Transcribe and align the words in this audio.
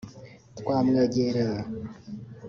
twamwegereye 0.57 1.57